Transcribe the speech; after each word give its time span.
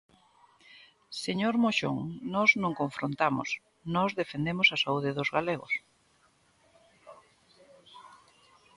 Señor 1.25 1.55
Moxón, 1.63 1.97
nós 2.33 2.49
non 2.61 2.77
confrontamos, 2.81 3.49
nós 3.95 4.11
defendemos 4.21 4.67
a 4.69 4.77
saúde 4.83 5.15
dos 5.17 5.29
galegos. 5.35 5.73